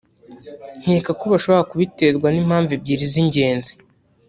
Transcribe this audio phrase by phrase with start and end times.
[0.81, 3.73] nkeka ko bashobora kubiterwa n’impamvu ebyiri z’ingenzi